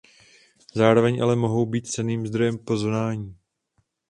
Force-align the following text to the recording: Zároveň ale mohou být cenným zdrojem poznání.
Zároveň 0.73 1.21
ale 1.23 1.35
mohou 1.35 1.65
být 1.65 1.87
cenným 1.87 2.27
zdrojem 2.27 2.57
poznání. 2.57 3.37